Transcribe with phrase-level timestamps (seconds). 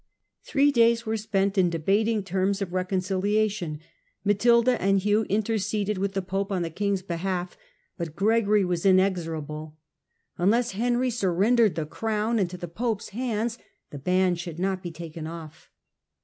[0.43, 3.79] Three days were spent in debating terms of reconciliation;
[4.25, 7.55] Matilda and Hugh interceded with the pope on the king's behalf,
[7.99, 9.77] but Gregory was inexorable;
[10.39, 13.59] unless Henry surrendered the crown into the pope's hands
[13.91, 15.69] the ban ^ should not be taken off.